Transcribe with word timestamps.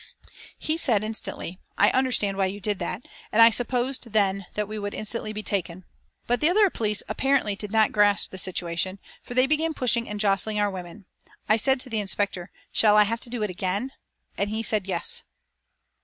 He 0.57 0.77
said 0.77 1.03
instantly, 1.03 1.59
"I 1.77 1.91
understand 1.91 2.35
why 2.35 2.47
you 2.47 2.59
did 2.59 2.79
that," 2.79 3.07
and 3.31 3.39
I 3.39 3.51
supposed 3.51 4.13
then 4.13 4.47
that 4.55 4.67
we 4.67 4.79
would 4.79 4.95
instantly 4.95 5.31
be 5.31 5.43
taken. 5.43 5.85
But 6.25 6.41
the 6.41 6.49
other 6.49 6.71
police 6.71 7.03
apparently 7.07 7.55
did 7.55 7.71
not 7.71 7.91
grasp 7.91 8.31
the 8.31 8.39
situation, 8.39 8.97
for 9.21 9.35
they 9.35 9.45
began 9.45 9.75
pushing 9.75 10.09
and 10.09 10.19
jostling 10.19 10.59
our 10.59 10.71
women. 10.71 11.05
I 11.47 11.57
said 11.57 11.79
to 11.81 11.89
the 11.91 11.99
inspector: 11.99 12.49
"Shall 12.71 12.97
I 12.97 13.03
have 13.03 13.19
to 13.19 13.29
do 13.29 13.43
it 13.43 13.51
again?" 13.51 13.91
and 14.39 14.49
he 14.49 14.63
said 14.63 14.87
"Yes." 14.87 15.21